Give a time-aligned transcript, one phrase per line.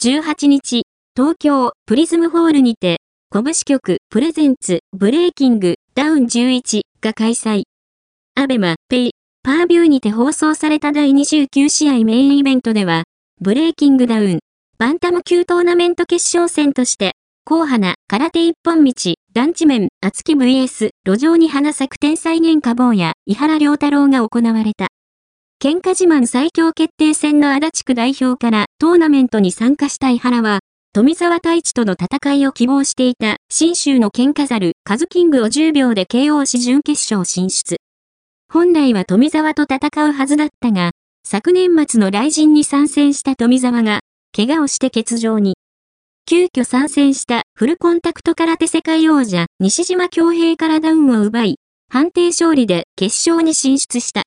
[0.00, 0.82] 18日、
[1.16, 2.98] 東京プリズムホールにて、
[3.32, 7.64] 拳曲プレゼンツブレイキングダウン11が開催。
[8.36, 9.10] アベマ、ペイ、
[9.42, 13.02] パービューにて放送された第29試合メインイベントでは、
[13.40, 14.38] ブレイキングダウン、
[14.78, 18.92] バンタム級トーナメント決勝戦として、硬派空手一本道、
[19.34, 24.86] 団地面、厚木 VS、路上に花咲く天才原価坊や、伊原良太郎が行われた。
[25.60, 30.60] 喧嘩自慢最強決定戦の足立区代表からトーナメントに参加した井原は、
[30.92, 37.78] 富澤太一との戦いを希望していた、新州の喧嘩猿、カズキングを10秒で KO し準決勝進出。
[38.52, 40.92] 本来は富澤と戦うはずだったが、
[41.26, 43.98] 昨年末の雷神に参戦した富澤が、
[44.36, 45.56] 怪我をして欠場に。
[46.24, 51.56] 急遽参戦したフルコンタクト空手世界王者、西島京平からダウンを奪い、
[51.92, 54.22] 判定勝利で決勝に進出した。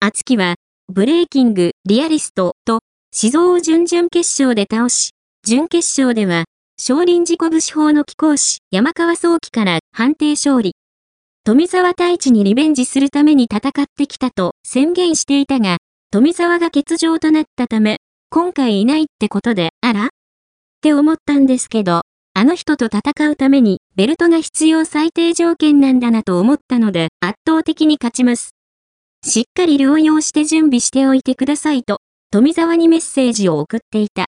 [0.00, 0.56] 厚木は、
[0.92, 2.80] ブレイキング、リアリストと、
[3.10, 5.10] 静蔵を準々決勝で倒し、
[5.46, 6.44] 準決勝では、
[6.78, 10.72] 少林寺拳法の貴公子、山川早期から判定勝利。
[11.44, 15.78] 富沢太一にリベンジするために戦ってきたと宣言していたが、
[16.10, 17.98] 富沢が欠場となったため、
[18.30, 20.06] 今回いないってことで、あら？
[20.06, 20.08] っ
[20.80, 22.02] て思ったんですけど、
[22.34, 28.53] あの人と戦うためにベルトが必要最低条件なんだなと思ったので圧倒的に勝ちます。
[29.26, 34.26] しっかり療養して準備しておいてくださいと、富沢にメッセージを送っていた。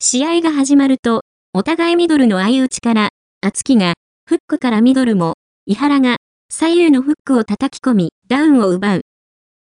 [0.00, 1.20] 試合が始まると、
[1.54, 3.10] お互いミドルの相打ちから、
[3.40, 3.94] 厚木が、
[4.28, 6.16] フックからミドルも、伊原が、
[6.50, 9.00] 左右のフックを叩き込み、ダウンを奪う。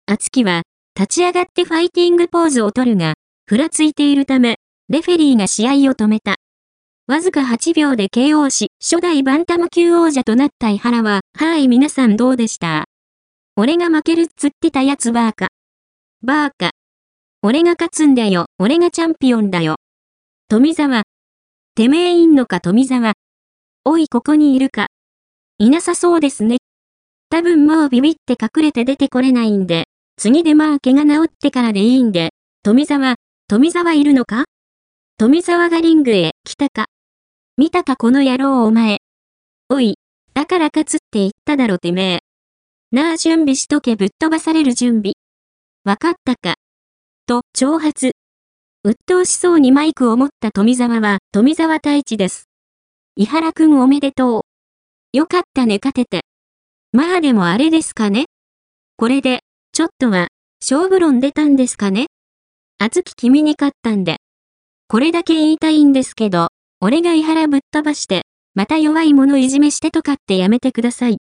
[0.05, 0.63] 厚木は、
[0.95, 3.15] 立ち上がってファイティングポーズを取るが、
[3.47, 4.57] ふらついているため、
[4.91, 6.37] レフェリーが試合を止めた。
[7.07, 12.90] わずか8秒で KO し、初代バンタム級王者となった伊原は、はい、皆さんどうでした？
[13.63, 15.49] 俺が負けるっつってたやつバーカ。
[16.23, 16.71] バーカ。
[17.43, 19.77] 俺が勝つんだよ、俺がチャンピオンだよ。
[20.49, 21.03] 富沢。
[21.75, 23.13] てめえいんのか富沢。
[23.85, 24.87] おいここにいるか。
[25.59, 26.57] いなさそうですね。
[27.29, 29.85] 多分もうビビって隠れて出てこれないんで、
[30.17, 32.31] 次でまあ怪我治ってからでいいんで、
[32.63, 34.45] 富沢、富沢いるのか？
[35.19, 36.87] 富沢がリングへ来たか。
[37.59, 39.01] 見たかこの野郎お前。
[39.69, 39.97] おい、
[40.33, 42.30] だから勝つって言っただろてめえ。
[42.93, 45.13] なあ準備しとけぶっ飛ばされる準備。
[45.85, 46.57] わかったか。
[47.25, 48.11] と、挑発。
[48.83, 52.49] 鬱陶しそうにマイクを持った富沢は、富沢太一です。
[53.15, 55.17] 伊原くんおめでとう。
[55.17, 56.25] よかったね勝てて。
[56.91, 58.25] まあでもあれですかね。
[58.97, 60.27] これで、ちょっとは、
[60.61, 62.07] 勝負論出たんですかね。
[62.79, 64.17] あずき君に勝ったんで。
[64.89, 66.49] これだけ言いたいんですけど、
[66.81, 68.23] 俺が伊原ぶっ飛ばして、
[68.55, 71.09] また弱い者いじめしてとかってやめてください。